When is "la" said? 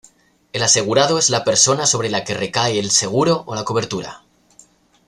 1.29-1.43, 2.09-2.23, 3.53-3.63